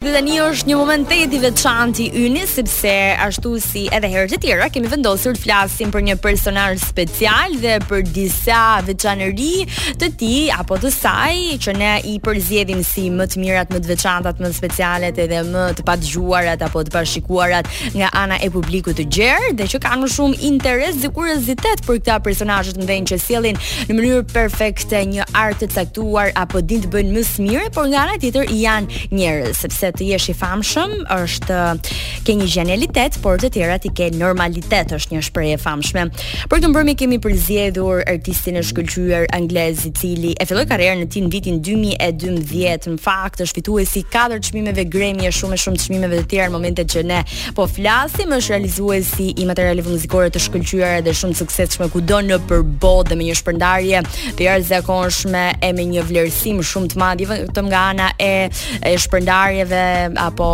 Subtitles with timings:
[0.00, 2.88] Dhe një është një moment të i veçantë i yni, sepse
[3.20, 7.74] ashtu si edhe herët e tjera kemi vendosur të flasim për një personazh special dhe
[7.84, 9.66] për disa veçanëri
[10.00, 11.34] të tij apo të saj
[11.66, 15.66] që ne i përzjedhim si më të mirat, më të veçantat, më specialet edhe më
[15.82, 20.40] të gjuarat, apo të pashikuarat nga ana e publikut të gjerë dhe që kanë shumë
[20.48, 23.60] interes dhe kuriozitet për këta personajët të ndenjë që sielin
[23.92, 27.92] në mënyrë perfekte një art të taktuar apo din të bëjnë më së miri, por
[27.92, 31.58] nga ana tjetër janë njerëz, sepse të jesh i famshëm është
[32.26, 36.04] ke një genialitet, por të tjerat i ke normalitet, është një shprehje e famshme.
[36.50, 41.08] Për këtë mbrëmje kemi përzgjedhur artistin e shkëlqyer anglez i cili e filloi karrierën e
[41.14, 45.82] tin në vitin 2012, në fakt është fituesi katër çmimeve Grammy e shumë e shumë
[45.84, 47.20] çmimeve të tjera në momentet që ne
[47.56, 52.40] po flasim, është realizuesi i materialeve muzikore të shkëlqyer dhe shumë suksesshme kudo në
[52.82, 54.02] botë dhe me një shpërndarje
[54.38, 58.32] të jashtëzakonshme e me një vlerësim shumë të madh jo vetëm nga ana e,
[58.86, 59.79] e shpërndarjeve
[60.18, 60.50] apo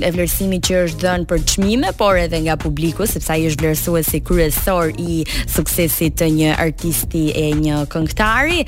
[0.00, 4.20] e vlerësimi që është dhënë për çmime, por edhe nga publiku sepse ai është vlerësuesi
[4.26, 8.62] kryesor i suksesit të një artisti e një këngëtari.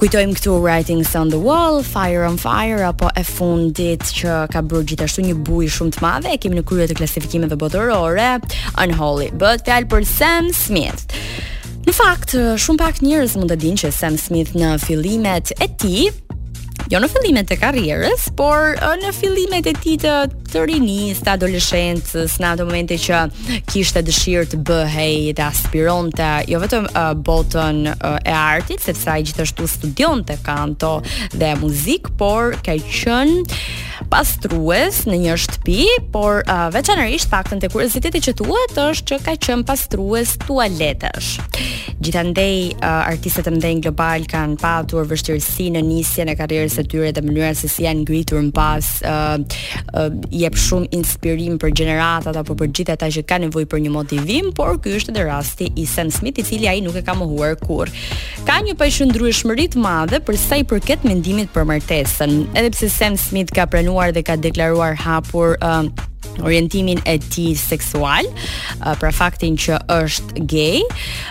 [0.00, 4.86] Kujtojmë këtu Writings on the Wall, Fire on Fire apo e fundit që ka bërë
[4.94, 8.30] gjithashtu një buj shumë të madhe e kemi në krye të klasifikimeve botërore,
[8.80, 9.30] Unholy.
[9.36, 11.04] but fjal për Sam Smith.
[11.86, 16.08] Në fakt, shumë pak njerëz mund të dinë që Sam Smith në fillimet e tij
[16.90, 20.14] jo në fillimet e karrierës, por në fillimet e tij të
[20.50, 20.62] të
[21.14, 23.20] të adoleshencës, në ato momente që
[23.70, 29.22] kishte dëshirë të bëhej dhe aspironte jo vetëm uh, botën uh, e artit, sepse ai
[29.28, 30.96] gjithashtu studionte kanto
[31.36, 35.76] dhe muzikë, por ka qenë pastrues në një shtëpi,
[36.14, 41.30] por uh, veçanërisht faktën te kurioziteti që thuhet është që ka qenë pastrues tualetesh.
[42.02, 47.12] Gjithandej uh, artistët e mëdhenj global kanë patur vështirësi në nisjen e karrierës së tyre
[47.14, 49.60] dhe mënyra se si janë ngritur mbas pas uh,
[49.98, 53.92] uh, jep shumë inspirim për gjeneratat apo për gjithë ata që kanë nevojë për një
[53.94, 57.14] motivim, por ky është edhe rasti i Sam Smith i cili ai nuk e ka
[57.18, 57.88] mohuar kur.
[58.48, 63.16] Ka një pajshëndryshmëri të madhe për sa i përket mendimit për martesën, edhe pse Sam
[63.20, 66.08] Smith ka pranuar dhe ka deklaruar hapur ë
[66.42, 70.82] orientimin e ti seksual, uh, për faktin që është gay,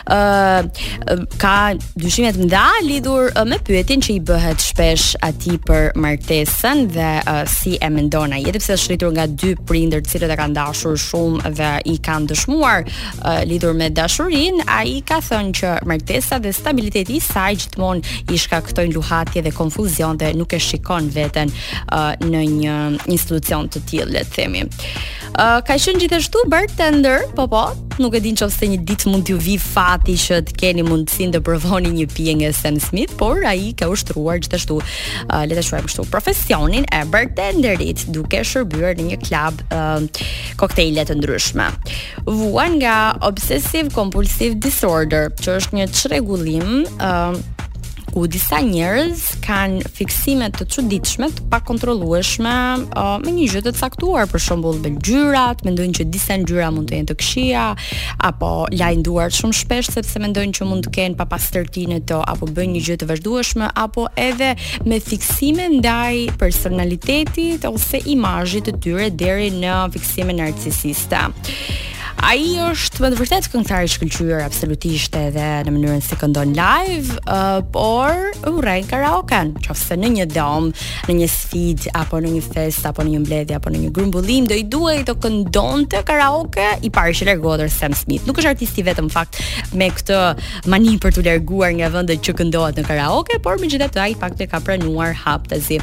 [0.10, 5.92] uh, uh ka dyshimet da lidur uh, me pyetin që i bëhet shpesh ati për
[6.00, 8.40] martesën dhe uh, si e mendona.
[8.40, 12.32] Jete pëse është rritur nga dy prinder cilët e kanë dashur shumë dhe i kanë
[12.34, 18.34] dëshmuar uh, lidur me dashurin, a i ka thënë që martesa dhe stabiliteti saj gjithmonë
[18.36, 21.52] i shkaktojnë luhatje dhe konfuzion dhe nuk e shikon veten
[21.94, 22.78] uh, në një
[23.14, 24.64] institucion të tjilë, le të themi.
[24.66, 24.99] Uh,
[25.40, 27.62] ka qenë gjithashtu bartender, po po,
[28.02, 31.40] nuk e din nëse një ditë mund t'ju vi fati që të keni mundësinë të
[31.48, 35.88] provoni një pije nga Sam Smith, por ai ka ushtruar gjithashtu, uh, le ta quajmë
[35.88, 41.70] kështu, profesionin e bartenderit, duke shërbyer në një klub uh, të ndryshme.
[42.28, 47.32] Vuan nga obsessive compulsive disorder, që është një çrregullim uh,
[48.10, 54.28] ku disa njerëz kanë fiksime të çuditshme, të pakontrollueshme uh, me një gjë të caktuar,
[54.32, 57.66] për shembull me ngjyrat, mendojnë që disa ngjyra mund të jenë të këqija
[58.32, 62.76] apo lajnë duart shumë shpesh sepse mendojnë që mund të kenë papastërtinë të apo bëjnë
[62.80, 64.54] një gjë të vazhdueshme apo edhe
[64.90, 71.22] me fiksime ndaj personalitetit ose imazhit të tyre deri në fiksime narcisiste.
[72.20, 77.16] Ai është më të vërtet këngëtar i shkëlqyer absolutisht edhe në mënyrën si këndon live,
[77.32, 78.12] uh, por
[78.50, 79.38] urrej karaoke.
[79.64, 80.68] Qofse në një dom,
[81.08, 84.50] në një sfidë apo në një fest apo në një mbledhje apo në një grumbullim,
[84.52, 88.28] do i duhej të këndonte karaoke i parë që largohet Sam Smith.
[88.28, 89.40] Nuk është artisti vetëm fakt
[89.80, 90.20] me këtë
[90.76, 94.60] mani për të larguar nga vendi që këndohet në karaoke, por megjithatë ai të ka
[94.68, 95.80] pranuar haptazi.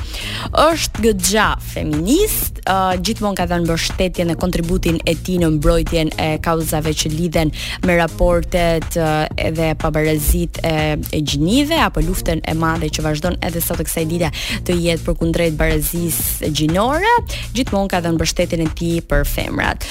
[0.52, 6.25] Është gjithë feminist, uh, gjithmonë ka dhënë mbështetjen e kontributin e tij në mbrojtjen e
[6.26, 7.50] e kauzave që lidhen
[7.86, 8.96] me raportet
[9.38, 10.74] edhe pabarazit e,
[11.16, 14.32] e gjinive apo luftën e madhe që vazhdon edhe sot e kësaj dite
[14.68, 16.20] të jetë për kundrejt barazis
[16.56, 17.12] gjinore,
[17.56, 19.86] gjithmonë ka dhe në bështetin e ti për femrat.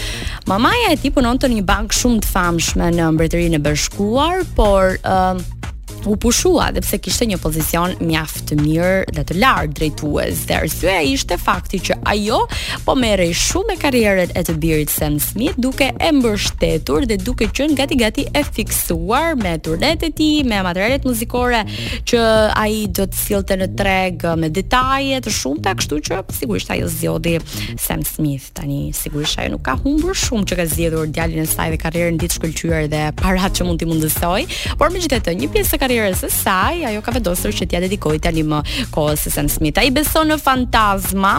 [0.50, 5.00] Mamaja e ti punon të një bank shumë të famshme në mbretërinë e bërshkuar, por...
[5.06, 5.65] Uh,
[6.06, 10.44] u pushua dhe pse kishte një pozicion mjaft të mirë dhe të lartë drejtues.
[10.50, 12.42] Dhe arsyeja ishte fakti që ajo
[12.86, 17.48] po merrej shumë me karrierën e të birit Sam Smith duke e mbështetur dhe duke
[17.48, 21.64] qenë gati gati e fiksuar me turnet e tij, me materialet muzikore
[22.06, 22.22] që
[22.60, 26.90] ai do të sillte në treg uh, me detaje të shumta, kështu që sigurisht ajo
[26.94, 27.40] zgjodhi
[27.82, 28.52] Sam Smith.
[28.58, 32.20] Tani sigurisht ajo nuk ka humbur shumë që ka zgjedhur djalin e saj dhe karrierën
[32.22, 34.46] ditë shkëlqyer dhe parat që mund t'i mundësoj,
[34.80, 36.56] por megjithatë një pjesë e mirë se
[36.88, 38.60] ajo ka vendosur që t'ia dedikojë tani më
[38.94, 39.80] kohës së Sam Smith.
[39.80, 41.38] Ai beson në fantazma,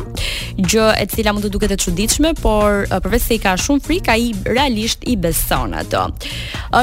[0.56, 4.14] gjë e cila mund të duket e çuditshme, por përveç se i ka shumë frikë,
[4.17, 6.06] ai realisht i beson ato.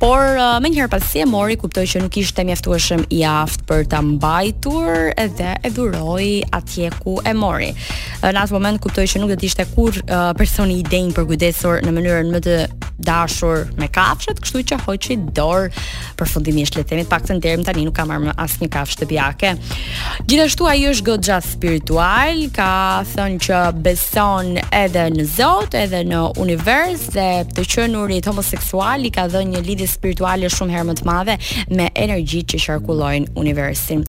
[0.00, 3.86] por uh, më njëherë pasi e mori kuptoi që nuk ishte mjaftueshëm i aftë për
[3.92, 7.72] ta mbajtur edhe e dhuroi atje ku e mori.
[8.22, 11.26] në atë moment kuptoi që nuk do të ishte kurrë uh, personi i denj për
[11.32, 12.58] kujdesur në mënyrën më të
[13.00, 15.68] dashur me kafshët, kështu që hoqi dorë
[16.18, 19.50] përfundimisht le të themi pak të ndërm tani nuk ka marrë asnjë kafshë të biake.
[20.28, 22.68] Gjithashtu ai është goxha spiritual, ka
[23.12, 29.24] thënë që beson edhe në Zot, edhe në univers dhe të qenurit homoseksual i ka
[29.32, 31.34] dhënë një lidhje spirituale shumë herë më të madhe
[31.76, 34.04] me energjitë që qarkullojnë universin.